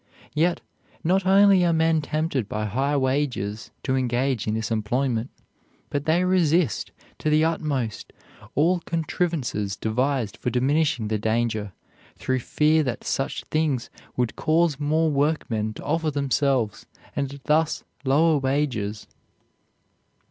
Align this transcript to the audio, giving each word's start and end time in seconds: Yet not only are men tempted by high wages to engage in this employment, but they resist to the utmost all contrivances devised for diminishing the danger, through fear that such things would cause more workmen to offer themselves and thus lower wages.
Yet 0.33 0.61
not 1.03 1.27
only 1.27 1.63
are 1.63 1.71
men 1.71 2.01
tempted 2.01 2.49
by 2.49 2.65
high 2.65 2.97
wages 2.97 3.69
to 3.83 3.95
engage 3.95 4.47
in 4.47 4.55
this 4.55 4.71
employment, 4.71 5.29
but 5.91 6.05
they 6.05 6.23
resist 6.23 6.91
to 7.19 7.29
the 7.29 7.45
utmost 7.45 8.11
all 8.55 8.79
contrivances 8.79 9.75
devised 9.75 10.37
for 10.37 10.49
diminishing 10.49 11.07
the 11.09 11.19
danger, 11.19 11.71
through 12.17 12.39
fear 12.39 12.81
that 12.81 13.03
such 13.03 13.43
things 13.51 13.91
would 14.17 14.35
cause 14.35 14.79
more 14.79 15.11
workmen 15.11 15.71
to 15.75 15.83
offer 15.83 16.09
themselves 16.09 16.87
and 17.15 17.39
thus 17.43 17.83
lower 18.03 18.39
wages. 18.39 19.05